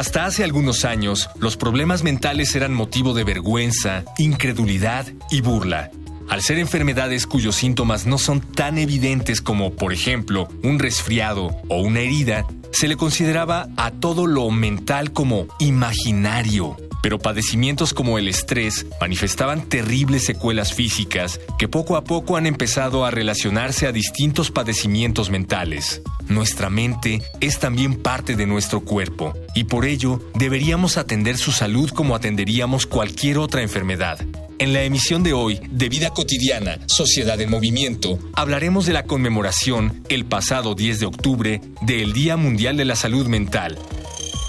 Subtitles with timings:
[0.00, 5.90] Hasta hace algunos años, los problemas mentales eran motivo de vergüenza, incredulidad y burla.
[6.30, 11.82] Al ser enfermedades cuyos síntomas no son tan evidentes como, por ejemplo, un resfriado o
[11.82, 16.78] una herida, se le consideraba a todo lo mental como imaginario.
[17.02, 23.04] Pero padecimientos como el estrés manifestaban terribles secuelas físicas que poco a poco han empezado
[23.04, 26.02] a relacionarse a distintos padecimientos mentales.
[26.28, 31.90] Nuestra mente es también parte de nuestro cuerpo y por ello deberíamos atender su salud
[31.90, 34.18] como atenderíamos cualquier otra enfermedad.
[34.58, 40.02] En la emisión de hoy de Vida Cotidiana, Sociedad en Movimiento, hablaremos de la conmemoración
[40.10, 43.78] el pasado 10 de octubre del Día Mundial de la Salud Mental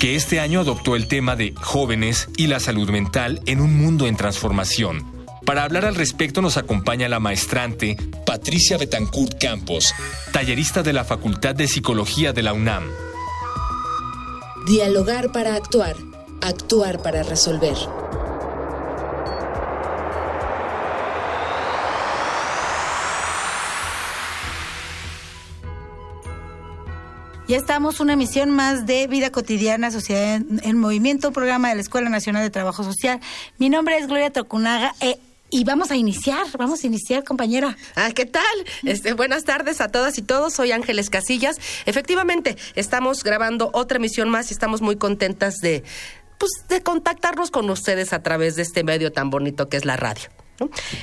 [0.02, 4.08] que este año adoptó el tema de jóvenes y la salud mental en un mundo
[4.08, 5.06] en transformación.
[5.46, 9.94] Para hablar al respecto nos acompaña la maestrante Patricia Betancourt Campos,
[10.34, 12.86] tallerista de la Facultad de Psicología de la UNAM.
[14.66, 15.96] Dialogar para actuar,
[16.42, 17.76] actuar para resolver.
[27.52, 31.82] Ya estamos una emisión más de Vida Cotidiana, Sociedad en, Movimiento, un programa de la
[31.82, 33.20] Escuela Nacional de Trabajo Social.
[33.58, 34.96] Mi nombre es Gloria Tocunaga.
[35.02, 35.18] Eh,
[35.50, 37.76] y vamos a iniciar, vamos a iniciar, compañera.
[37.98, 38.42] Ah, ¿qué tal?
[38.84, 40.54] Este, buenas tardes a todas y todos.
[40.54, 41.58] Soy Ángeles Casillas.
[41.86, 45.84] Efectivamente, estamos grabando otra emisión más y estamos muy contentas de,
[46.38, 49.98] pues, de contactarnos con ustedes a través de este medio tan bonito que es la
[49.98, 50.30] radio.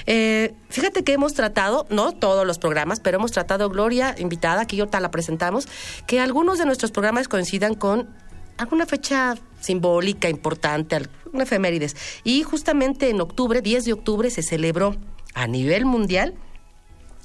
[0.07, 4.79] Eh, fíjate que hemos tratado, no todos los programas, pero hemos tratado, Gloria, invitada, que
[4.79, 5.69] ahorita la presentamos,
[6.07, 8.09] que algunos de nuestros programas coincidan con
[8.57, 11.97] alguna fecha simbólica, importante, alguna efemérides.
[12.25, 14.97] Y justamente en octubre, 10 de octubre, se celebró
[15.35, 16.35] a nivel mundial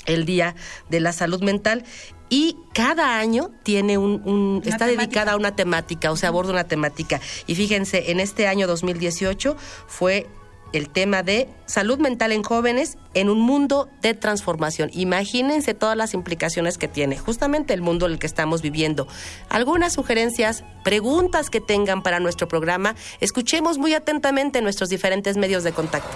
[0.05, 0.55] el Día
[0.89, 1.83] de la Salud Mental
[2.29, 7.21] y cada año tiene un, está dedicada a una temática, o sea, aborda una temática.
[7.47, 9.55] Y fíjense, en este año 2018
[9.87, 10.27] fue
[10.73, 14.89] el tema de salud mental en jóvenes en un mundo de transformación.
[14.93, 19.07] Imagínense todas las implicaciones que tiene justamente el mundo en el que estamos viviendo.
[19.49, 25.71] Algunas sugerencias, preguntas que tengan para nuestro programa, escuchemos muy atentamente nuestros diferentes medios de
[25.71, 26.11] contacto.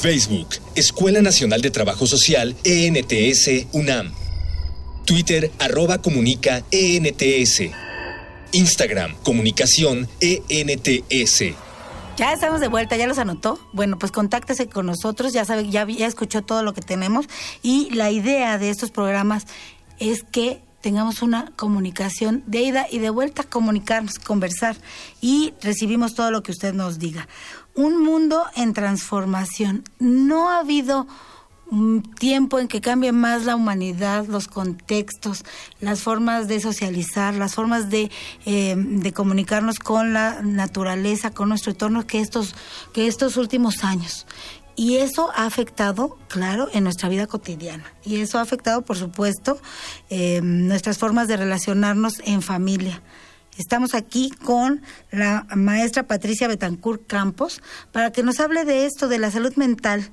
[0.00, 4.12] Facebook, Escuela Nacional de Trabajo Social, ENTS, UNAM.
[5.04, 7.62] Twitter, arroba comunica, ENTS.
[8.52, 11.63] Instagram, comunicación, ENTS.
[12.16, 13.58] Ya estamos de vuelta, ya los anotó.
[13.72, 17.26] Bueno, pues contáctese con nosotros, ya sabe, ya, escuchó todo lo que tenemos
[17.60, 19.48] y la idea de estos programas
[19.98, 24.76] es que tengamos una comunicación de ida y de vuelta, comunicarnos, conversar
[25.20, 27.26] y recibimos todo lo que usted nos diga.
[27.74, 29.82] Un mundo en transformación.
[29.98, 31.08] No ha habido
[31.70, 35.44] un tiempo en que cambie más la humanidad, los contextos,
[35.80, 38.10] las formas de socializar, las formas de,
[38.44, 42.54] eh, de comunicarnos con la naturaleza, con nuestro entorno, que estos,
[42.92, 44.26] que estos últimos años.
[44.76, 47.84] Y eso ha afectado, claro, en nuestra vida cotidiana.
[48.04, 49.58] Y eso ha afectado, por supuesto,
[50.10, 53.00] eh, nuestras formas de relacionarnos en familia.
[53.56, 54.82] Estamos aquí con
[55.12, 60.10] la maestra Patricia Betancourt Campos para que nos hable de esto, de la salud mental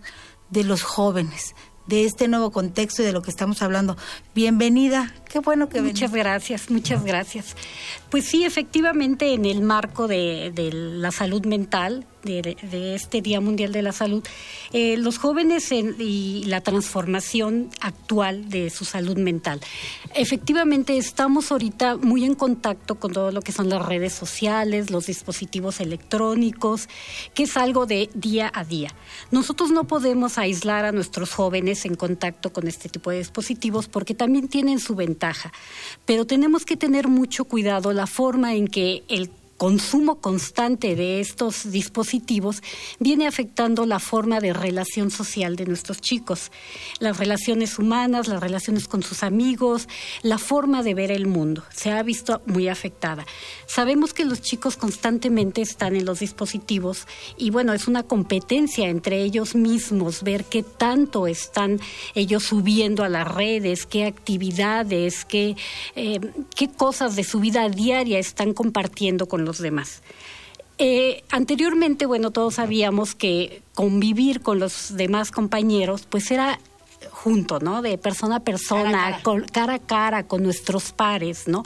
[0.52, 1.56] de los jóvenes,
[1.88, 3.98] de este nuevo contexto y de lo que estamos hablando.
[4.36, 7.56] Bienvenida, qué bueno que Muchas gracias, muchas gracias.
[8.10, 13.72] Pues sí, efectivamente, en el marco de, de la salud mental, de, este Día Mundial
[13.72, 14.24] de la Salud,
[14.74, 19.60] eh, los jóvenes y la transformación actual de su salud mental.
[20.14, 25.08] Efectivamente, estamos ahorita muy en contacto con todo lo que son las redes sociales, los
[25.08, 26.88] dispositivos electrónicos,
[27.34, 28.94] que es algo de día a día.
[29.32, 34.14] Nosotros no podemos aislar a nuestros jóvenes en contacto con este tipo de dispositivos porque
[34.14, 35.21] también tienen su ventaja,
[36.06, 39.30] pero tenemos que tener mucho cuidado la forma en que el
[39.62, 42.64] consumo constante de estos dispositivos
[43.00, 46.52] viene afectando la forma de relación social de nuestros chicos,
[46.98, 49.88] las relaciones humanas, las relaciones con sus amigos,
[50.24, 51.64] la forma de ver el mundo.
[51.72, 53.24] Se ha visto muy afectada.
[53.68, 57.06] Sabemos que los chicos constantemente están en los dispositivos
[57.38, 61.80] y bueno, es una competencia entre ellos mismos ver qué tanto están
[62.16, 65.56] ellos subiendo a las redes, qué actividades, qué,
[65.96, 66.20] eh,
[66.56, 70.02] qué cosas de su vida diaria están compartiendo con los los demás.
[70.78, 76.60] Eh, anteriormente, bueno, todos sabíamos que convivir con los demás compañeros, pues era
[77.10, 77.82] junto, ¿no?
[77.82, 79.22] De persona a persona,
[79.52, 80.24] cara a cara.
[80.24, 81.64] Con, nuestros pares, ¿no?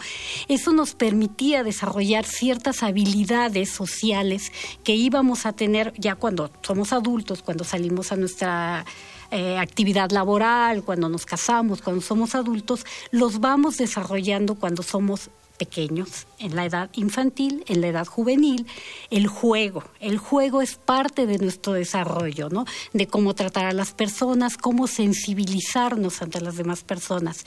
[0.48, 4.52] Eso nos permitía desarrollar ciertas habilidades sociales
[4.84, 8.86] que íbamos a tener ya cuando somos adultos, cuando salimos a nuestra
[9.32, 16.28] eh, actividad laboral, cuando nos casamos, cuando somos adultos, los vamos desarrollando cuando somos pequeños,
[16.40, 18.66] en la edad infantil, en la edad juvenil,
[19.10, 19.84] el juego.
[20.00, 22.66] El juego es parte de nuestro desarrollo, ¿no?
[22.94, 27.46] De cómo tratar a las personas, cómo sensibilizarnos ante las demás personas.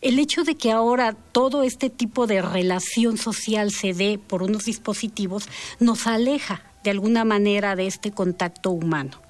[0.00, 4.64] El hecho de que ahora todo este tipo de relación social se dé por unos
[4.64, 5.48] dispositivos
[5.78, 9.20] nos aleja de alguna manera de este contacto humano.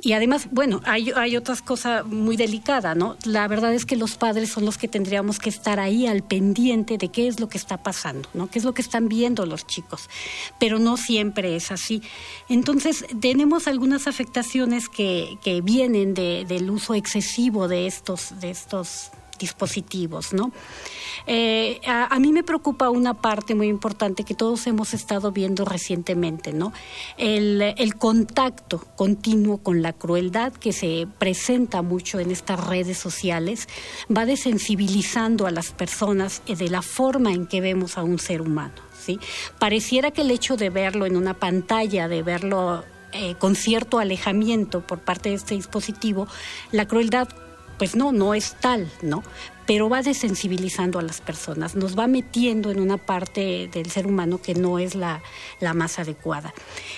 [0.00, 3.16] Y además, bueno, hay, hay otras cosas muy delicadas, ¿no?
[3.24, 6.98] La verdad es que los padres son los que tendríamos que estar ahí al pendiente
[6.98, 8.50] de qué es lo que está pasando, ¿no?
[8.50, 10.08] ¿Qué es lo que están viendo los chicos?
[10.58, 12.02] Pero no siempre es así.
[12.48, 19.10] Entonces, tenemos algunas afectaciones que, que vienen de, del uso excesivo de estos, de estos
[19.42, 20.52] dispositivos, ¿no?
[21.26, 26.52] Eh, a, mí me preocupa una parte muy importante que todos hemos estado viendo recientemente,
[26.52, 26.72] ¿no?
[27.18, 33.68] El, contacto continuo con la crueldad que se presenta mucho en estas redes sociales
[34.14, 38.74] va desensibilizando a las personas de la forma en que vemos a un ser humano.
[38.98, 39.20] ¿sí?
[39.58, 44.80] Pareciera que el hecho de verlo en una pantalla, de verlo eh, con cierto alejamiento
[44.80, 46.26] por parte de este dispositivo,
[46.70, 47.28] la crueldad
[47.78, 49.22] pues no, no es tal, ¿no?
[49.66, 54.40] pero va desensibilizando a las personas, nos va metiendo en una parte del ser humano
[54.40, 55.22] que no es la,
[55.74, 56.52] más adecuada.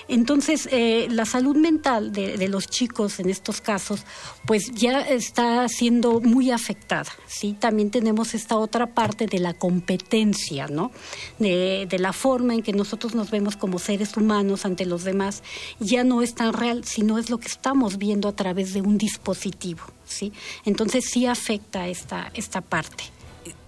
[0.09, 4.05] Entonces, eh, la salud mental de, los chicos en estos casos,
[4.47, 7.11] pues ya está siendo muy afectada.
[7.27, 7.57] ¿sí?
[7.59, 10.91] También tenemos esta otra parte de la competencia, ¿no?
[11.39, 15.43] De, de la forma en que nosotros nos vemos como seres humanos ante los demás,
[15.81, 18.99] ya no es tan real, sino es lo que estamos viendo a través de un
[18.99, 19.85] dispositivo.
[20.15, 20.33] ¿Sí?
[20.65, 23.05] Entonces sí afecta esta, esta parte.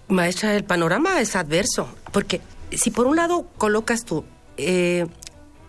[0.07, 2.41] Maestra, el panorama es adverso, porque
[2.71, 4.23] si por un lado colocas tú
[4.57, 5.05] eh,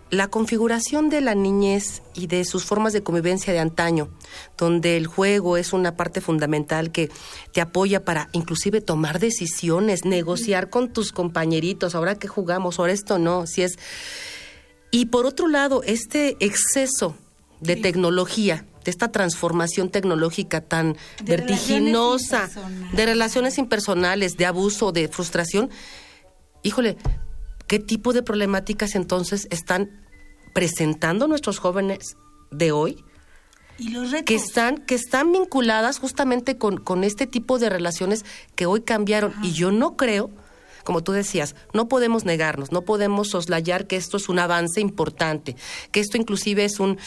[0.09, 4.09] la configuración de la niñez y de sus formas de convivencia de antaño,
[4.57, 7.11] donde el juego es una parte fundamental que
[7.53, 13.19] te apoya para inclusive tomar decisiones, negociar con tus compañeritos, ahora que jugamos, ahora esto
[13.19, 13.77] no, si es...
[14.91, 17.15] Y por otro lado, este exceso
[17.59, 22.49] de tecnología de esta transformación tecnológica tan vertiginosa,
[22.93, 25.69] de relaciones impersonales, de abuso, de frustración,
[26.63, 26.97] híjole,
[27.67, 29.89] ¿qué tipo de problemáticas entonces están
[30.53, 32.17] presentando nuestros jóvenes
[32.51, 33.03] de hoy?
[33.77, 34.25] ¿Y los retos?
[34.25, 39.33] Que están, que están vinculadas justamente con, con este tipo de relaciones que hoy cambiaron.
[39.41, 40.31] Y yo no creo
[40.83, 45.55] como tú decías, no podemos negarnos, no podemos soslayar que esto es un avance importante,
[45.91, 46.97] que esto inclusive es un,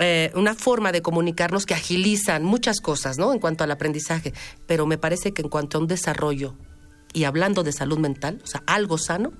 [0.00, 3.32] eh, una forma de comunicarnos que agilizan muchas cosas, ¿no?
[3.32, 4.32] En cuanto al aprendizaje.
[4.66, 6.54] Pero me parece que en cuanto a un desarrollo,
[7.12, 9.32] y hablando de salud mental, o sea, algo sano,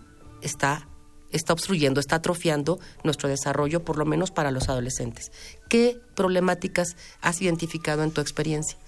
[0.43, 0.89] está,
[1.31, 5.33] está obstruyendo, está atrofiando nuestro desarrollo, por lo menos para los adolescentes.
[5.69, 8.79] ¿Qué problemáticas has identificado en tu experiencia?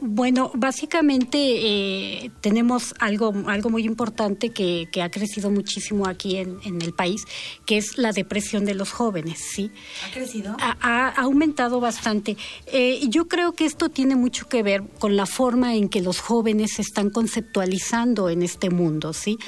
[0.00, 6.58] Bueno, básicamente eh, tenemos algo, algo muy importante que, que ha crecido muchísimo aquí en,
[6.64, 7.24] en, el país,
[7.64, 9.70] que es la depresión de los jóvenes, ¿sí?
[10.06, 10.56] ¿Ha crecido?
[10.58, 12.36] Ha, aumentado bastante.
[12.66, 16.18] Eh, yo creo que esto tiene mucho que ver con la forma en que los
[16.20, 19.38] jóvenes se están conceptualizando en este mundo, ¿sí?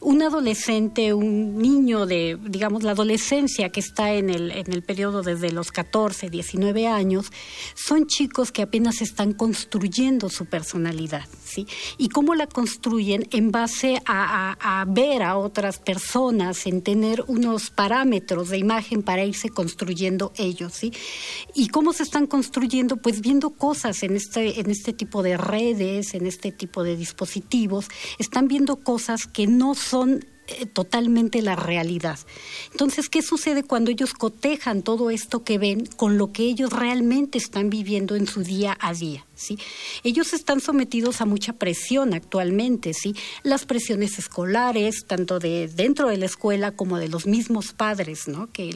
[0.00, 5.22] Un adolescente, un niño de, digamos, la adolescencia que está en el, en el periodo
[5.22, 7.30] desde los 14, 19 años,
[7.74, 11.66] son chicos que apenas están construyendo construyendo su personalidad, ¿sí?
[11.98, 18.48] Y cómo la construyen en base a, ver a otras personas, en tener unos parámetros
[18.48, 20.92] de imagen para irse construyendo ellos, ¿sí?
[21.54, 26.14] Y cómo se están construyendo, pues viendo cosas en este, en este tipo de redes,
[26.14, 32.18] en este tipo de dispositivos, están viendo cosas que no son eh, totalmente la realidad.
[32.72, 37.38] Entonces, ¿qué sucede cuando ellos cotejan todo esto que ven con lo que ellos realmente
[37.38, 39.24] están viviendo en su día a día?
[39.36, 39.56] ¿sí?
[40.02, 43.14] Ellos están sometidos a mucha presión actualmente, ¿sí?
[43.42, 48.50] Las presiones escolares, tanto de dentro de la escuela como de los mismos padres, ¿no?
[48.52, 48.72] Que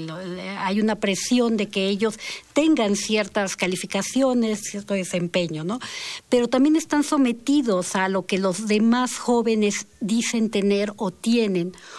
[0.58, 2.18] hay una presión de que ellos
[2.52, 5.80] tengan ciertas calificaciones, cierto desempeño, ¿no?
[6.28, 11.55] Pero también están sometidos a lo que los demás jóvenes dicen tener o tienen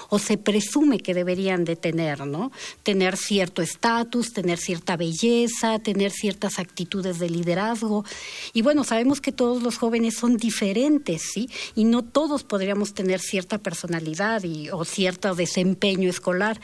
[0.09, 2.51] o se presume que deberían de tener, ¿no?
[2.83, 8.05] Tener cierto estatus, tener cierta belleza, tener ciertas actitudes de liderazgo.
[8.53, 11.49] Y bueno, sabemos que todos los jóvenes son diferentes, ¿sí?
[11.75, 16.59] Y no todos podríamos tener cierta personalidad y, o cierto desempeño escolar.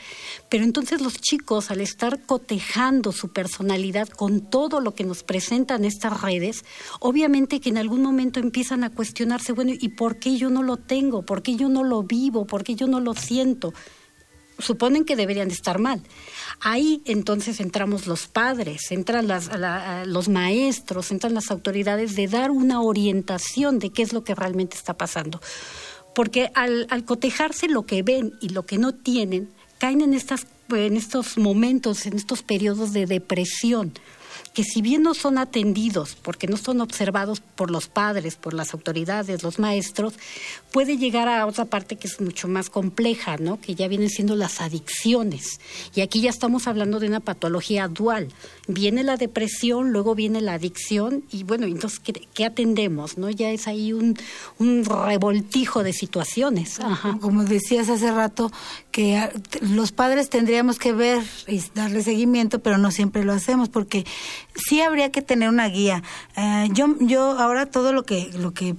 [0.48, 5.84] Pero entonces los chicos, al estar cotejando su personalidad con todo lo que nos presentan
[5.84, 6.64] estas redes,
[7.00, 10.76] obviamente que en algún momento empiezan a cuestionarse, bueno, ¿y por qué yo no lo
[10.76, 11.22] tengo?
[11.22, 12.46] ¿Por qué yo no lo vivo?
[12.46, 13.72] ¿Por qué yo no lo siento?
[14.58, 16.00] Suponen que deberían estar mal.
[16.60, 19.26] Ahí entonces entramos los padres, entran
[20.06, 24.76] los maestros, entran las autoridades de dar una orientación de qué es lo que realmente
[24.76, 25.40] está pasando.
[26.14, 30.46] Porque al, al cotejarse lo que ven y lo que no tienen, caen en, estas,
[30.70, 33.92] en estos momentos, en estos periodos de depresión
[34.52, 38.74] que si bien no son atendidos porque no son observados por los padres, por las
[38.74, 40.14] autoridades, los maestros,
[40.72, 43.60] puede llegar a otra parte que es mucho más compleja, ¿no?
[43.60, 45.60] Que ya vienen siendo las adicciones.
[45.94, 48.28] Y aquí ya estamos hablando de una patología dual.
[48.66, 53.28] Viene la depresión, luego viene la adicción y bueno, entonces ¿qué, atendemos, no?
[53.28, 54.16] Ya es ahí un,
[54.58, 56.78] un revoltijo de situaciones.
[57.20, 58.50] Como decías hace rato,
[58.90, 59.28] que
[59.60, 64.06] los padres tendríamos que ver y darle seguimiento, pero no siempre lo hacemos porque
[64.54, 66.02] sí habría que tener una guía.
[66.36, 68.76] Eh, yo, yo ahora todo lo que, lo que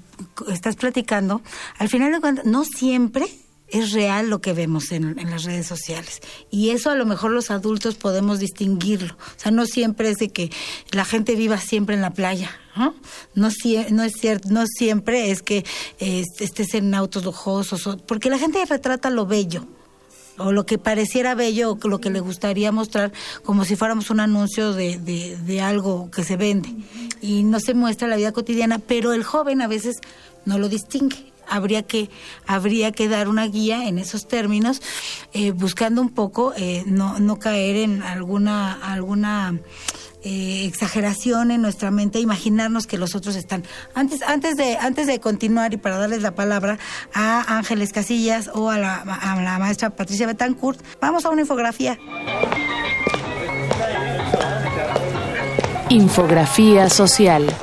[0.51, 1.43] estás platicando,
[1.77, 3.27] al final de cuentas, no siempre
[3.69, 6.21] es real lo que vemos en, las redes sociales.
[6.51, 9.13] Y eso a lo mejor los adultos podemos distinguirlo.
[9.15, 10.51] O sea, no siempre es de que
[10.91, 12.51] la gente viva siempre en la playa.
[12.75, 12.93] No,
[13.35, 15.65] no, es cierto, no siempre es que
[15.99, 19.65] estés en autos lujosos, porque la gente retrata lo bello
[20.37, 24.19] o lo que pareciera bello o lo que le gustaría mostrar como si fuéramos un
[24.19, 26.75] anuncio de, de, algo que se vende
[27.21, 29.95] y no se muestra la vida cotidiana, pero el joven a veces
[30.43, 31.34] no lo distingue.
[31.47, 32.09] Habría que,
[32.45, 34.81] habría que dar una guía en esos términos,
[35.33, 39.59] eh, buscando un poco eh, no, no caer en alguna, alguna
[40.27, 43.63] eh, exageración en nuestra mente, imaginarnos que los otros están.
[43.93, 46.79] Antes, antes, de, antes de continuar y para darles la palabra
[47.13, 51.99] a Ángeles Casillas o a la, a la maestra Patricia Betancourt, vamos a una infografía.
[55.89, 57.53] Infografía social.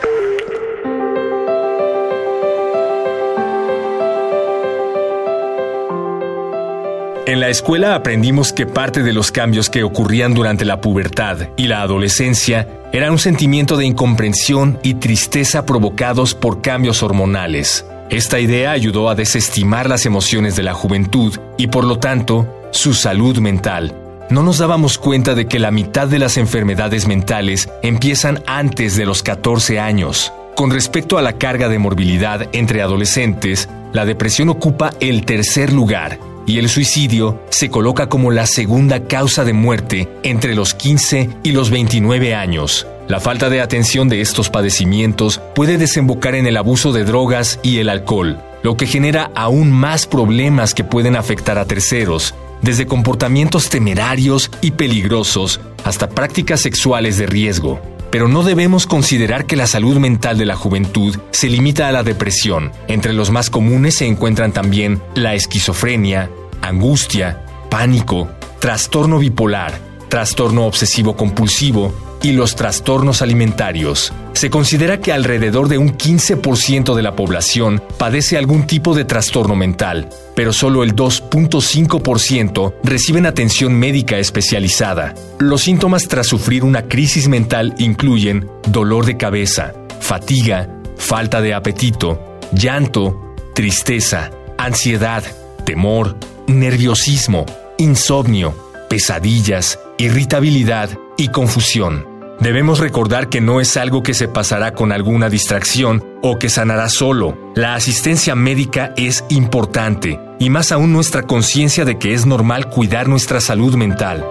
[7.32, 11.66] En la escuela aprendimos que parte de los cambios que ocurrían durante la pubertad y
[11.66, 17.86] la adolescencia era un sentimiento de incomprensión y tristeza provocados por cambios hormonales.
[18.10, 22.92] Esta idea ayudó a desestimar las emociones de la juventud y por lo tanto su
[22.92, 23.96] salud mental.
[24.28, 29.06] No nos dábamos cuenta de que la mitad de las enfermedades mentales empiezan antes de
[29.06, 30.34] los 14 años.
[30.54, 36.18] Con respecto a la carga de morbilidad entre adolescentes, la depresión ocupa el tercer lugar
[36.46, 41.52] y el suicidio se coloca como la segunda causa de muerte entre los 15 y
[41.52, 42.86] los 29 años.
[43.08, 47.78] La falta de atención de estos padecimientos puede desembocar en el abuso de drogas y
[47.78, 53.68] el alcohol, lo que genera aún más problemas que pueden afectar a terceros, desde comportamientos
[53.68, 57.80] temerarios y peligrosos hasta prácticas sexuales de riesgo.
[58.12, 62.02] Pero no debemos considerar que la salud mental de la juventud se limita a la
[62.02, 62.70] depresión.
[62.86, 68.28] Entre los más comunes se encuentran también la esquizofrenia, angustia, pánico,
[68.60, 74.12] trastorno bipolar, trastorno obsesivo compulsivo y los trastornos alimentarios.
[74.32, 79.54] Se considera que alrededor de un 15% de la población padece algún tipo de trastorno
[79.54, 85.14] mental, pero solo el 2.5% reciben atención médica especializada.
[85.38, 92.38] Los síntomas tras sufrir una crisis mental incluyen dolor de cabeza, fatiga, falta de apetito,
[92.52, 95.24] llanto, tristeza, ansiedad,
[95.64, 97.46] temor, nerviosismo,
[97.78, 98.54] insomnio,
[98.88, 102.11] pesadillas, irritabilidad y confusión.
[102.42, 106.88] Debemos recordar que no es algo que se pasará con alguna distracción o que sanará
[106.88, 107.38] solo.
[107.54, 113.06] La asistencia médica es importante, y más aún nuestra conciencia de que es normal cuidar
[113.06, 114.26] nuestra salud mental.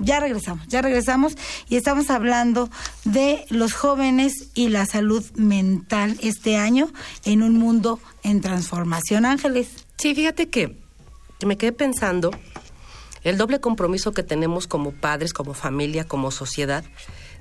[0.00, 1.34] Ya regresamos, ya regresamos
[1.68, 2.68] y estamos hablando
[3.04, 6.88] de los jóvenes y la salud mental este año
[7.24, 9.24] en un mundo en transformación.
[9.24, 9.87] Ángeles.
[9.98, 10.76] Sí, fíjate que
[11.44, 12.30] me quedé pensando
[13.24, 16.84] el doble compromiso que tenemos como padres, como familia, como sociedad,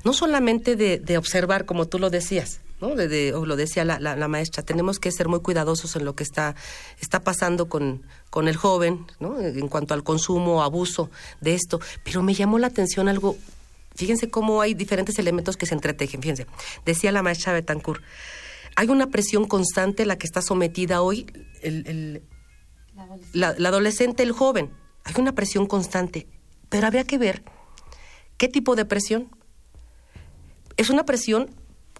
[0.03, 2.95] no solamente de, observar, como tú lo decías, ¿no?
[2.95, 6.23] De, o lo decía la, la, maestra, tenemos que ser muy cuidadosos en lo que
[6.23, 6.55] está,
[6.99, 9.39] está pasando con, con el joven, ¿no?
[9.39, 11.11] En cuanto al consumo abuso
[11.41, 11.79] de esto.
[12.03, 13.37] Pero me llamó la atención algo
[13.97, 16.21] Fíjense cómo hay diferentes elementos que se entretejen.
[16.21, 16.45] Fíjense,
[16.85, 18.03] decía la maestra Betancourt,
[18.75, 21.25] hay una presión constante a la que está sometida hoy
[21.63, 22.21] el,
[23.33, 24.71] la, adolescente, el joven.
[25.03, 26.27] Hay una presión constante,
[26.69, 27.43] pero habría que ver
[28.37, 29.29] qué tipo de presión.
[30.75, 31.49] Es una presión,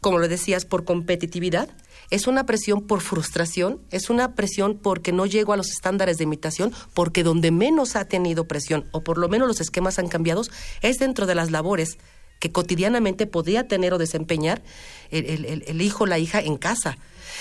[0.01, 1.69] como lo decías, por competitividad,
[2.09, 6.23] es una presión por frustración, es una presión porque no llego a los estándares de
[6.23, 10.43] imitación, porque donde menos ha tenido presión, o por lo menos los esquemas han cambiado,
[10.81, 11.97] es dentro de las labores
[12.39, 14.61] que cotidianamente podía tener o desempeñar
[15.09, 16.97] el, hijo o la hija en casa.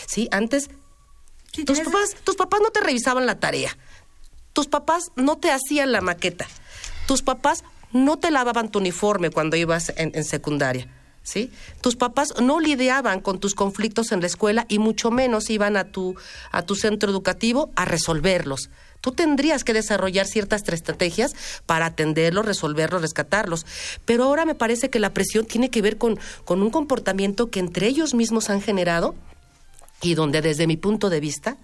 [0.07, 0.29] ¿Sí?
[0.31, 0.71] Antes,
[1.65, 3.77] tus, papás, tus papás no te revisaban la tarea,
[4.53, 6.47] tus papás no te hacían la maqueta,
[7.07, 10.89] tus papás no te lavaban tu uniforme cuando ibas en secundaria.
[11.27, 11.51] ¿sí?
[11.83, 15.85] Tus papás no lidiaban con tus conflictos en la escuela y mucho menos iban a
[15.85, 16.15] tu,
[16.53, 18.71] a tu centro educativo a resolverlos.
[19.01, 21.35] Tú tendrías que desarrollar ciertas estrategias
[21.67, 23.67] para atenderlos, resolverlos, rescatarlos.
[24.05, 27.61] Pero ahora me parece que la presión tiene que ver con, con un comportamiento que
[27.61, 29.15] entre ellos mismos han generado
[30.03, 31.57] y donde desde mi punto de vista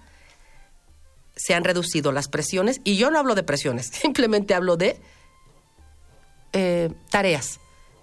[1.36, 2.80] se han reducido las presiones.
[2.84, 4.96] Y yo no hablo de presiones, simplemente hablo de
[6.52, 7.58] eh, tareas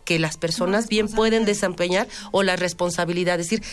[0.06, 3.40] que las personas bien pueden desempeñar o la responsabilidad.
[3.40, 3.64] Es decir,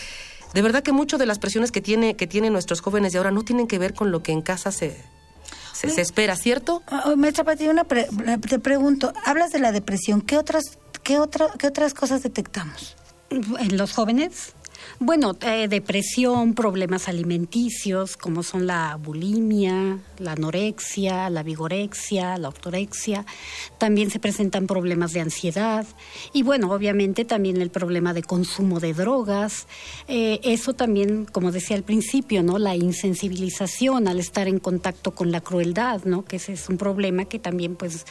[0.53, 3.31] de verdad que mucho de las presiones que, tiene, que tienen nuestros jóvenes de ahora
[3.31, 5.03] no tienen que ver con lo que en casa se,
[5.73, 6.83] se, espera, ¿cierto?
[6.87, 11.49] Ah, ah, maestra Pati, una te pregunto, hablas de la depresión, ¿qué otras, qué, otra,
[11.57, 12.95] ¿qué otras cosas detectamos?
[13.31, 14.53] ¿En los jóvenes?
[14.99, 23.23] Bueno, eh, depresión, problemas alimenticios, como son la bulimia, la anorexia, la vigorexia, la ortorexia.
[23.77, 25.85] También se presentan problemas de ansiedad
[26.33, 29.67] y, bueno, obviamente también el problema de consumo de drogas.
[30.07, 32.57] Eh, eso también, como decía al principio, ¿no?
[32.57, 36.25] La insensibilización al estar en contacto con la crueldad, ¿no?
[36.25, 38.05] Que ese es un problema que también, pues,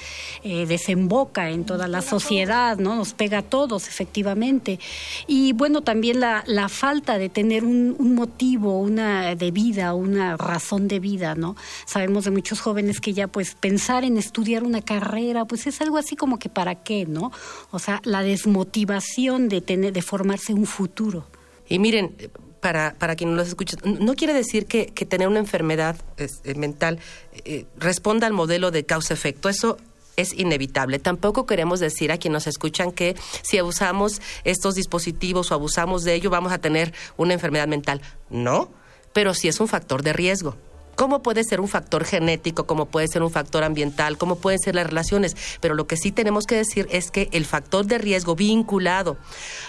[0.44, 2.94] eh, desemboca en toda la sociedad, ¿no?
[2.94, 4.78] Nos pega a todos, efectivamente.
[5.26, 10.88] Y, bueno, también la, la falta de tener un, motivo, una de vida, una razón
[10.88, 11.56] de vida, ¿no?
[11.86, 15.98] Sabemos de muchos jóvenes que ya pues pensar en estudiar una carrera, pues es algo
[15.98, 17.32] así como que para qué, ¿no?
[17.70, 21.26] O sea, la desmotivación de tener, de formarse un futuro.
[21.68, 22.14] Y miren,
[22.60, 26.98] para, para quien nos escucha, no quiere decir que, tener una enfermedad eh, mental
[27.44, 29.48] eh, responda al modelo de causa-efecto.
[29.48, 29.78] Eso
[30.16, 30.98] es inevitable.
[30.98, 36.14] Tampoco queremos decir a quienes nos escuchan que si abusamos estos dispositivos o abusamos de
[36.14, 38.00] ello vamos a tener una enfermedad mental.
[38.30, 38.70] No,
[39.12, 40.56] pero sí es un factor de riesgo.
[40.96, 42.66] ¿Cómo puede ser un factor genético?
[42.66, 44.16] ¿Cómo puede ser un factor ambiental?
[44.16, 45.36] ¿Cómo pueden ser las relaciones?
[45.60, 49.18] Pero lo que sí tenemos que decir es que el factor de riesgo vinculado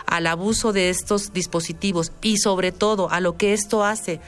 [0.05, 4.21] al abuso de estos dispositivos y sobre todo a lo que esto hace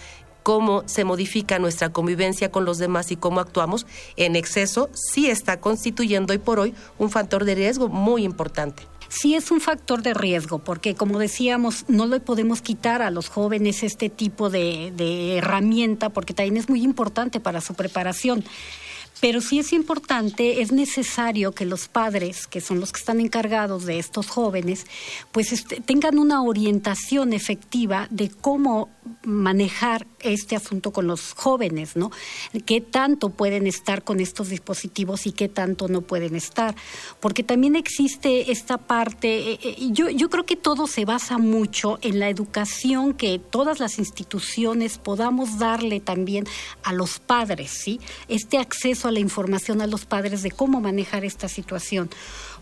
[0.50, 3.86] cómo se modifica nuestra convivencia con los demás y cómo actuamos
[4.16, 9.36] en exceso, sí está constituyendo hoy por hoy un factor de riesgo muy importante sí
[9.36, 13.82] es un factor de riesgo, porque como decíamos, no le podemos quitar a los jóvenes
[13.82, 18.44] este tipo de, herramienta, porque también es muy importante para su preparación.
[19.22, 23.86] Pero sí es importante, es necesario que los padres, que son los que están encargados
[23.86, 24.86] de estos jóvenes,
[25.32, 28.90] pues este, tengan una orientación efectiva de cómo
[29.24, 32.12] manejar este asunto con los jóvenes, ¿no?
[32.66, 36.76] ¿Qué tanto pueden estar con estos dispositivos y qué tanto no pueden estar?
[37.20, 42.00] Porque también existe esta parte, eh, eh, yo, yo creo que todo se basa mucho
[42.02, 46.46] en la educación que todas las instituciones podamos darle también
[46.84, 48.00] a los padres, ¿sí?
[48.28, 52.10] Este acceso a la información a los padres de cómo manejar esta situación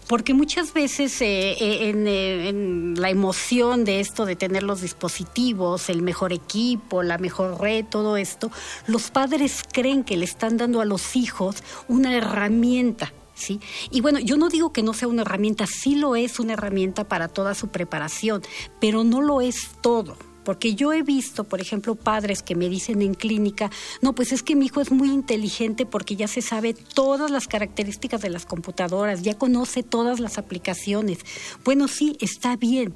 [0.08, 5.89] porque muchas veces eh, eh, eh, en, la emoción de esto de tener los dispositivos,
[5.89, 8.50] el mejor equipo, la mejor red, todo esto,
[8.88, 13.13] los padres creen que le están dando a los hijos una herramienta.
[13.36, 13.60] ¿Sí?
[13.91, 17.04] Y bueno, yo no digo que no sea una herramienta, sí lo es una herramienta
[17.04, 18.41] para toda su preparación,
[18.80, 20.17] pero no lo es todo.
[20.47, 23.69] Porque yo he visto, por ejemplo, padres que me dicen en clínica,
[24.01, 27.49] no, pues es que mi hijo es muy inteligente porque ya se sabe todas las
[27.49, 31.19] características de las computadoras, ya conoce todas las aplicaciones.
[31.65, 32.93] Bueno, sí, está bien,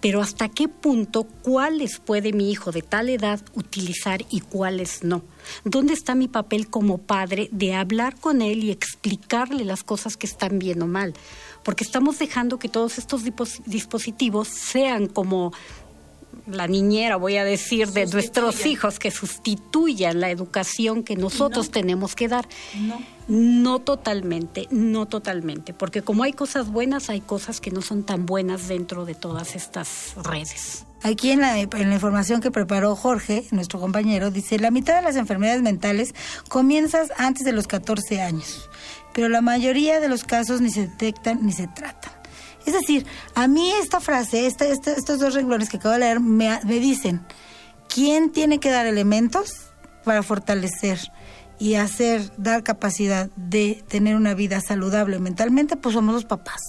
[0.00, 5.24] pero hasta qué punto cuáles puede mi hijo de tal edad utilizar y cuáles no.
[5.64, 10.26] ¿Dónde está mi papel como padre de hablar con él y explicarle las cosas que
[10.26, 11.14] están bien o mal?
[11.64, 15.52] Porque estamos dejando que todos estos dispositivos sean como
[16.46, 22.14] la niñera, voy a decir, de nuestros hijos, que sustituyan la educación que nosotros tenemos
[22.14, 22.48] que dar.
[22.80, 23.00] No.
[23.28, 28.24] No totalmente, no totalmente, porque como hay cosas buenas, hay cosas que no son tan
[28.24, 30.86] buenas dentro de todas estas redes.
[31.02, 35.02] Aquí en la, en la información que preparó Jorge, nuestro compañero, dice, la mitad de
[35.02, 36.14] las enfermedades mentales
[36.48, 38.70] comienzan antes de los 14 años,
[39.12, 42.12] pero la mayoría de los casos ni se detectan ni se tratan.
[42.66, 46.80] Es decir, a mí esta frase, estos dos renglones que acabo de leer, me, me
[46.80, 47.24] dicen,
[47.88, 49.70] ¿quién tiene que dar elementos
[50.04, 50.98] para fortalecer
[51.58, 55.76] y hacer, dar capacidad de tener una vida saludable mentalmente?
[55.76, 56.60] Pues somos los papás.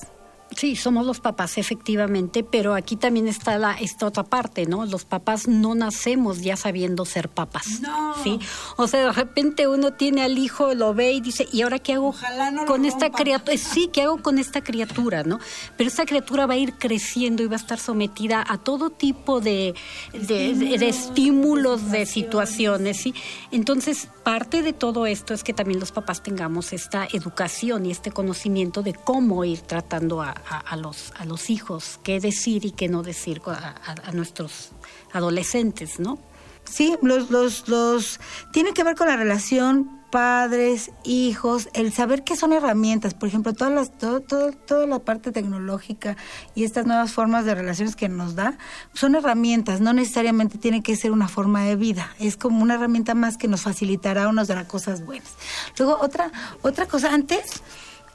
[0.57, 4.87] Sí, somos los papás, efectivamente, pero aquí también está la, esta otra parte, ¿no?
[4.87, 7.79] Los papás no nacemos ya sabiendo ser papás.
[7.81, 8.15] No.
[8.23, 8.39] ¿Sí?
[8.75, 11.93] O sea, de repente uno tiene al hijo, lo ve y dice, ¿y ahora qué
[11.93, 13.55] hago Ojalá no lo con esta criatura?
[13.57, 15.39] Sí, ¿qué hago con esta criatura, no?
[15.77, 19.39] Pero esta criatura va a ir creciendo y va a estar sometida a todo tipo
[19.41, 19.75] de,
[20.13, 23.13] de, de- de estímulos, de situaciones, ¿sí?
[23.51, 28.09] Entonces, parte de todo esto es que también los papás tengamos esta educación y este
[28.11, 32.87] conocimiento de cómo ir tratando a, a- los, a los hijos, qué decir y qué
[32.87, 34.71] no decir a nuestros
[35.13, 36.17] adolescentes, ¿no?
[36.63, 38.19] Sí, los, los, los,
[38.51, 43.53] tiene que ver con la relación padres, hijos, el saber qué son herramientas, por ejemplo,
[43.53, 46.15] todas las, todo, todo- toda la parte tecnológica
[46.55, 48.57] y estas nuevas formas de relaciones que nos da,
[48.93, 53.15] son herramientas, no necesariamente tiene que ser una forma de vida, es como una herramienta
[53.15, 55.29] más que nos facilitará o nos dará cosas buenas.
[55.77, 56.31] Luego, otra,
[56.61, 57.61] otra cosa, antes,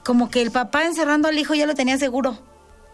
[0.04, 2.38] como que el papá encerrando al hijo ya lo tenía seguro,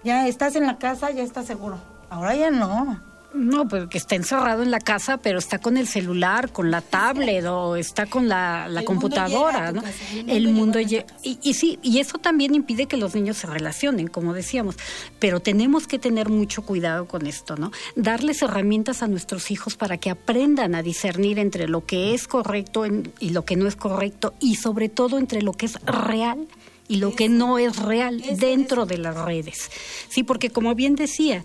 [0.05, 1.79] ya estás en la casa, ya estás seguro,
[2.11, 3.09] ahora ya no.
[3.35, 6.81] No, pues que está encerrado en la casa, pero está con el celular, con la
[6.81, 9.83] tablet o está con la, la El mundo computadora, ¿no?
[9.83, 13.15] casa, el el mundo mundo llega y, y sí, y eso también impide que los
[13.15, 14.77] niños se relacionen, como decíamos.
[15.19, 17.71] Pero tenemos que tener mucho cuidado con esto, ¿no?
[17.97, 22.87] Darles herramientas a nuestros hijos para que aprendan a discernir entre lo que es correcto
[22.87, 26.49] y lo que no es correcto y sobre todo entre lo que es real
[26.89, 29.71] y lo que no es real dentro de las redes.
[30.09, 31.45] Sí, porque como bien decía,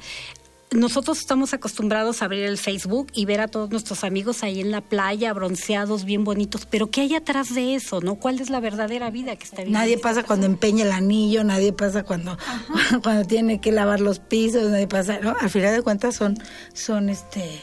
[0.74, 4.72] nosotros estamos acostumbrados a abrir el Facebook y ver a todos nuestros amigos ahí en
[4.72, 8.16] la playa, bronceados, bien bonitos, pero ¿qué hay atrás de eso, no?
[8.16, 9.80] ¿Cuál es la verdadera vida que está viviendo?
[9.80, 12.38] Nadie pasa cuando empeña el anillo, nadie pasa cuando,
[13.04, 15.36] cuando tiene que lavar los pisos, nadie pasa, ¿no?
[15.40, 16.38] Al final de cuentas son,
[16.74, 17.62] son este,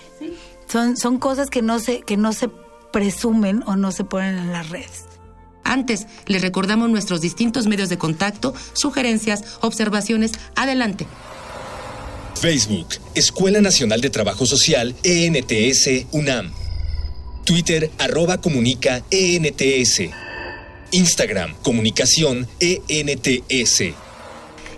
[0.66, 2.48] son, son cosas que no se, que no se
[2.92, 5.09] presumen o no se ponen en las redes.
[5.70, 10.32] Antes, les recordamos nuestros distintos medios de contacto, sugerencias, observaciones.
[10.56, 11.06] Adelante.
[12.34, 16.50] Facebook, Escuela Nacional de Trabajo Social, ENTS, UNAM.
[17.44, 20.10] Twitter, arroba comunica, ENTS.
[20.90, 24.09] Instagram, comunicación, ENTS.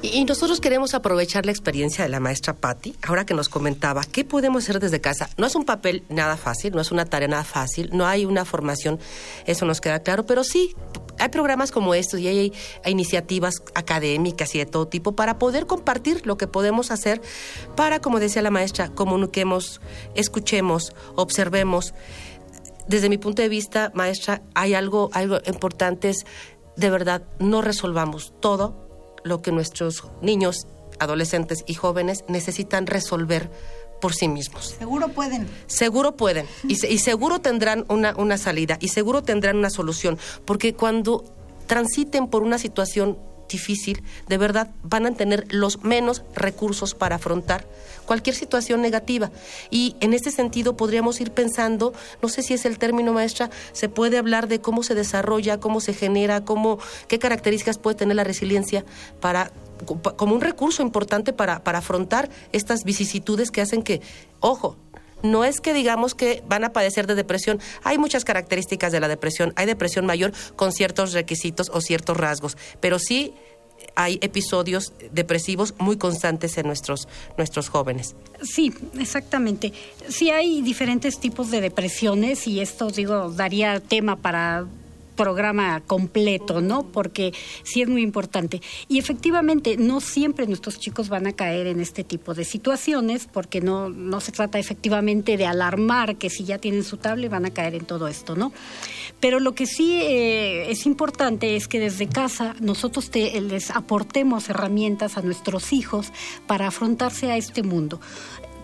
[0.04, 4.24] Y, nosotros queremos aprovechar la experiencia de la maestra Patti, ahora que nos comentaba qué
[4.24, 5.30] podemos hacer desde casa.
[5.36, 8.44] No es un papel nada fácil, no es una tarea nada fácil, no hay una
[8.44, 8.98] formación,
[9.46, 10.74] eso nos queda claro, pero sí
[11.20, 12.52] hay programas como estos y hay,
[12.84, 17.22] hay iniciativas académicas y de todo tipo para poder compartir lo que podemos hacer
[17.76, 19.80] para, como decía la maestra, comuniquemos,
[20.16, 21.94] escuchemos, observemos.
[22.88, 26.26] Desde mi punto de vista, maestra, hay algo, algo importante, es
[26.76, 28.91] de verdad, no resolvamos todo
[29.24, 30.66] lo que nuestros niños,
[30.98, 33.50] adolescentes y jóvenes necesitan resolver
[34.00, 34.74] por sí mismos.
[34.78, 35.46] Seguro pueden.
[35.66, 40.18] Seguro pueden y, se- y seguro tendrán una, una salida y seguro tendrán una solución,
[40.44, 41.24] porque cuando
[41.66, 43.16] transiten por una situación
[43.52, 47.66] difícil, de verdad van a tener los menos recursos para afrontar
[48.06, 49.30] cualquier situación negativa.
[49.70, 53.88] Y en este sentido podríamos ir pensando, no sé si es el término maestra, se
[53.88, 58.24] puede hablar de cómo se desarrolla, cómo se genera, cómo, qué características puede tener la
[58.24, 58.84] resiliencia
[59.20, 59.52] para
[60.16, 64.00] como un recurso importante para, para afrontar estas vicisitudes que hacen que,
[64.38, 64.76] ojo,
[65.22, 67.60] no es que digamos que van a padecer de depresión.
[67.82, 69.52] Hay muchas características de la depresión.
[69.56, 73.34] Hay depresión mayor con ciertos requisitos o ciertos rasgos, pero sí
[73.94, 78.14] hay episodios depresivos muy constantes en nuestros, nuestros jóvenes.
[78.42, 79.72] Sí, exactamente.
[80.08, 84.66] Sí hay diferentes tipos de depresiones y esto, digo, daría tema para
[85.22, 86.82] programa completo, ¿no?
[86.82, 87.32] Porque
[87.62, 88.60] sí es muy importante.
[88.88, 93.60] Y efectivamente, no siempre nuestros chicos van a caer en este tipo de situaciones, porque
[93.60, 97.50] no, no se trata efectivamente de alarmar que si ya tienen su tablet van a
[97.50, 98.52] caer en todo esto, ¿no?
[99.20, 105.16] Pero lo que sí eh, es importante es que desde casa nosotros les aportemos herramientas
[105.16, 106.12] a nuestros hijos
[106.48, 108.00] para afrontarse a este mundo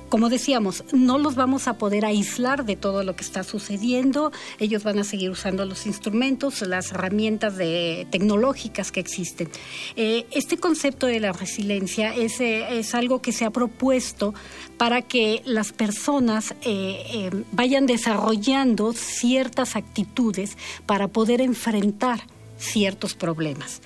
[0.09, 4.33] como decíamos, no los vamos a poder aislar de todo lo que está sucediendo.
[4.59, 9.49] Ellos van a seguir usando los instrumentos, las herramientas de, tecnológicas que existen.
[9.97, 14.35] Eh, este concepto de la resiliencia es, eh, es algo que se ha propuesto
[14.77, 22.21] para que las personas eh, vayan desarrollando ciertas actitudes para poder enfrentar
[22.59, 23.81] ciertos problemas.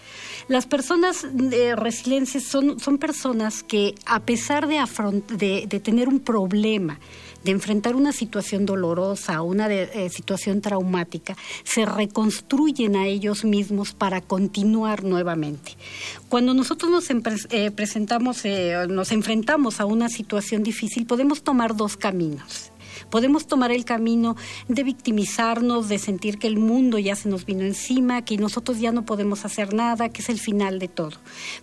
[0.48, 6.98] Las personas de resiliencia son, son personas que a pesar de, tener un problema,
[7.44, 14.20] de enfrentar una situación dolorosa una eh, situación traumática, se reconstruyen a ellos mismos para
[14.20, 15.76] continuar nuevamente.
[16.28, 17.08] Cuando nosotros nos
[17.50, 22.71] eh, presentamos, eh, nos enfrentamos a una situación difícil, podemos tomar dos caminos.
[23.12, 24.36] Podemos tomar el camino
[24.68, 28.90] de victimizarnos, de sentir que el mundo ya se nos vino encima, que nosotros ya
[28.90, 31.18] no podemos hacer nada, que es el final de todo.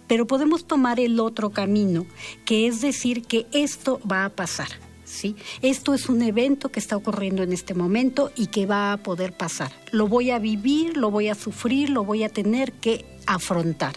[0.06, 2.06] Pero podemos tomar el otro camino,
[2.46, 4.70] que es decir que esto va a pasar
[5.06, 5.36] ¿sí?
[5.64, 9.34] Esto es un evento que está ocurriendo en este momento y que va a poder
[9.34, 9.72] pasar.
[9.92, 13.96] Lo voy a vivir, lo voy a sufrir, lo voy a tener que afrontar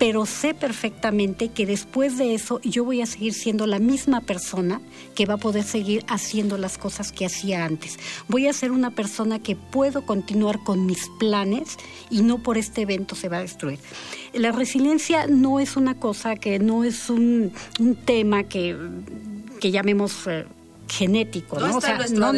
[0.00, 4.80] pero sé perfectamente que después de eso yo voy a seguir siendo la misma persona
[5.14, 7.98] que va a poder seguir haciendo las cosas que hacía antes.
[8.26, 11.76] Voy a ser una persona que puedo continuar con mis planes
[12.08, 13.78] y no por este evento se va a destruir.
[14.32, 18.74] La resiliencia no es una cosa que no es un, un tema que
[19.60, 20.46] que llamemos eh,
[20.90, 21.76] genético, ¿no?
[21.76, 22.32] o sea, no,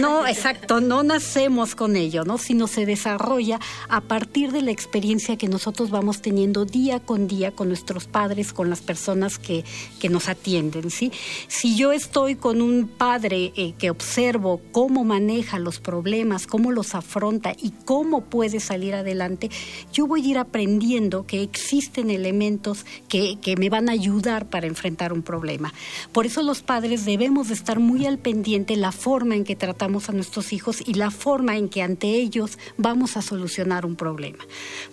[0.00, 2.38] no, exacto, no nacemos con ello, ¿no?
[2.38, 7.52] Sino se desarrolla a partir de la experiencia que nosotros vamos teniendo día con día
[7.52, 9.64] con nuestros padres, con las personas que,
[10.00, 11.12] que nos atienden, ¿sí?
[11.48, 16.94] Si yo estoy con un padre eh, que observo cómo maneja los problemas, cómo los
[16.94, 19.50] afronta y cómo puede salir adelante,
[19.92, 24.66] yo voy a ir aprendiendo que existen elementos que, que me van a ayudar para
[24.66, 25.74] enfrentar un problema.
[26.12, 30.08] Por eso los padres debemos de estar muy al pendiente la forma en que tratamos
[30.08, 34.44] a nuestros hijos y la forma en que ante ellos vamos a solucionar un problema.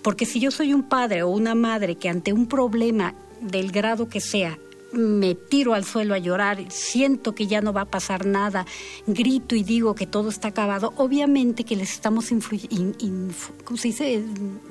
[0.02, 4.08] Porque si yo soy un padre o una madre que ante un problema del grado
[4.08, 4.58] que sea
[4.94, 8.66] me tiro al suelo a llorar, siento que ya no va a pasar nada,
[9.08, 12.30] grito y digo que todo está acabado, obviamente que les estamos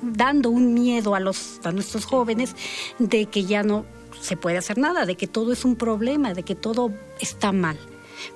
[0.03, 2.55] dando un miedo a, los, a nuestros jóvenes
[2.99, 3.85] de que ya no
[4.21, 7.79] se puede hacer nada, de que todo es un problema, de que todo está mal.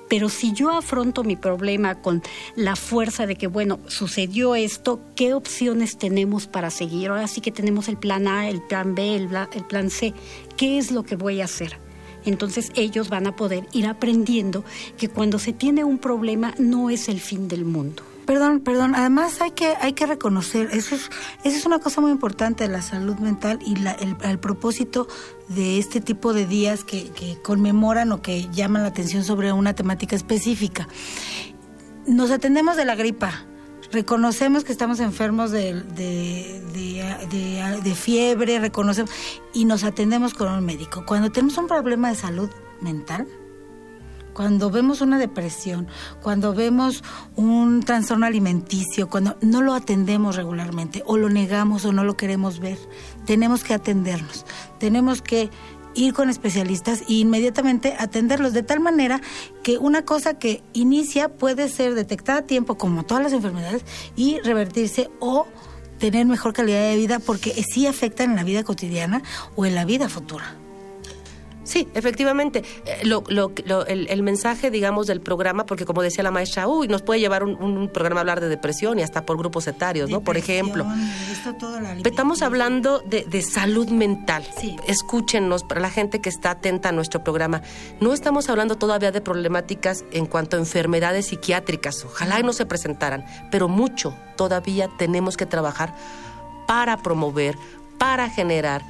[0.07, 2.21] Pero si yo afronto mi problema con
[2.55, 7.09] la fuerza de que, bueno, sucedió esto, ¿qué opciones tenemos para seguir?
[7.09, 9.29] Ahora sí que tenemos el plan A, el plan B, el,
[9.67, 10.13] plan C.
[10.57, 11.77] ¿Qué es lo que voy a hacer?
[12.25, 14.63] Entonces ellos van a poder ir aprendiendo
[14.97, 18.03] que cuando se tiene un problema no es el fin del mundo.
[18.29, 18.93] Perdón, perdón.
[18.93, 21.09] Además hay que hay que reconocer eso es
[21.43, 25.07] eso es una cosa muy importante de la salud mental y la, el, propósito
[25.47, 27.09] de este tipo de días que,
[27.41, 30.87] conmemoran o que llaman la atención sobre una temática específica.
[32.05, 33.31] Nos atendemos de la gripa,
[33.91, 36.61] reconocemos que estamos enfermos de, de,
[37.83, 39.09] de, fiebre, reconocemos
[39.55, 41.03] y nos atendemos con un médico.
[41.03, 43.27] Cuando tenemos un problema de salud mental,
[44.33, 45.87] cuando vemos una depresión,
[46.21, 47.03] cuando vemos
[47.35, 52.59] un trastorno alimenticio, cuando no lo atendemos regularmente o lo negamos o no lo queremos
[52.59, 52.77] ver,
[53.25, 54.45] tenemos que atendernos,
[54.79, 55.49] tenemos que
[55.95, 59.21] ir con especialistas e inmediatamente atenderlos de tal manera
[59.63, 63.83] que una cosa que inicia puede ser detectada a tiempo como todas las enfermedades
[64.15, 65.47] y revertirse o
[65.97, 69.21] tener mejor calidad de vida porque sí afectan en la vida cotidiana
[69.55, 70.55] o en la vida futura.
[71.69, 72.63] Sí, efectivamente.
[72.83, 73.51] Eh, lo, lo,
[73.85, 77.89] el, mensaje, digamos, del programa, porque como decía la maestra, uy, nos puede llevar un,
[77.93, 80.21] programa a hablar de depresión y hasta por grupos etarios, ¿no?
[80.21, 80.83] por ejemplo.
[82.03, 84.47] Estamos hablando de, salud mental.
[84.59, 84.77] Sí.
[84.87, 87.61] Escúchenos, para la gente que está atenta a nuestro programa.
[88.01, 92.03] No estamos hablando todavía de problemáticas en cuanto a enfermedades psiquiátricas.
[92.03, 95.93] Ojalá y no se presentaran, pero mucho todavía tenemos que trabajar
[96.65, 97.55] para promover,
[97.99, 98.81] para generar,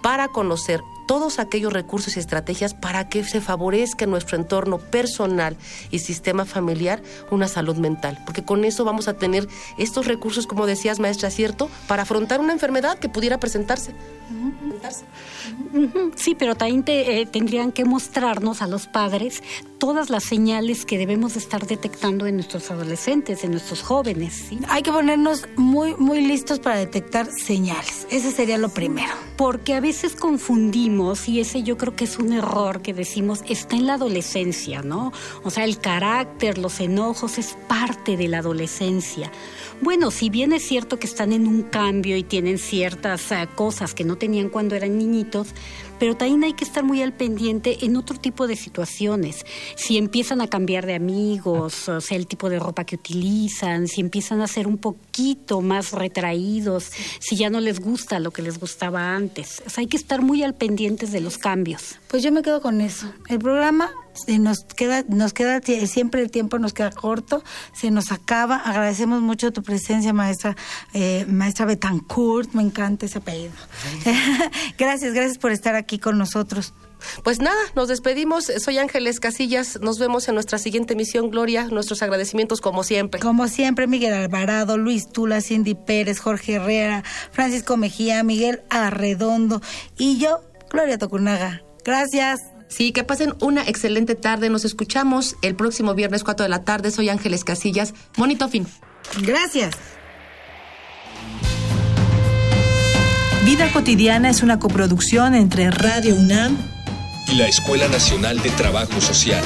[0.00, 5.56] para conocer todos aquellos recursos y estrategias para que se favorezca en nuestro entorno personal
[5.90, 10.66] y sistema familiar una salud mental, porque con eso vamos a tener estos recursos, como
[10.66, 13.94] decías, maestra, ¿cierto?, para afrontar una enfermedad que pudiera presentarse.
[16.14, 19.42] Sí, pero también eh, tendrían que mostrarnos a los padres
[19.78, 24.46] todas las señales que debemos estar detectando en nuestros adolescentes, en nuestros jóvenes.
[24.68, 28.06] Hay que ponernos muy, muy listos para detectar señales.
[28.10, 29.12] Ese sería lo primero.
[29.36, 30.84] Porque a veces confundimos,
[31.26, 35.12] y ese yo creo que es un error que decimos, está en la adolescencia, ¿no?
[35.42, 39.32] O sea, el carácter, los enojos es parte de la adolescencia.
[39.84, 43.92] Bueno, si bien es cierto que están en un cambio y tienen ciertas eh, cosas
[43.92, 45.48] que no tenían cuando eran niñitos,
[45.98, 49.44] pero también hay que estar muy al pendiente en otro tipo de situaciones.
[49.76, 54.00] Si empiezan a cambiar de amigos, o sea, el tipo de ropa que utilizan, si
[54.00, 58.58] empiezan a ser un poquito más retraídos, si ya no les gusta lo que les
[58.58, 59.62] gustaba antes.
[59.76, 61.96] hay que estar muy al pendiente de los cambios.
[62.08, 63.12] Pues yo me quedo con eso.
[63.28, 68.12] El programa se nos queda, nos queda siempre el tiempo nos queda corto, se nos
[68.12, 68.56] acaba.
[68.56, 70.56] Agradecemos mucho tu presencia, maestra,
[70.92, 73.52] eh, maestra Betancourt, me encanta ese apellido.
[74.78, 76.74] gracias, gracias por estar aquí con nosotros.
[77.22, 78.44] Pues nada, nos despedimos.
[78.58, 79.78] Soy Ángeles Casillas.
[79.80, 81.64] Nos vemos en nuestra siguiente emisión, Gloria.
[81.64, 83.20] Nuestros agradecimientos como siempre.
[83.20, 89.60] Como siempre, Miguel Alvarado, Luis Tula, Cindy Pérez, Jorge Herrera, Francisco Mejía, Miguel Arredondo
[89.98, 91.62] y yo, Gloria Tocunaga.
[91.84, 92.53] Gracias.
[92.68, 94.50] Sí, que pasen una excelente tarde.
[94.50, 96.90] Nos escuchamos el próximo viernes 4 de la tarde.
[96.90, 97.94] Soy Ángeles Casillas.
[98.16, 98.66] Monito fin.
[99.22, 99.74] Gracias.
[103.44, 106.56] Vida cotidiana es una coproducción entre Radio UNAM
[107.28, 109.44] y la Escuela Nacional de Trabajo Social.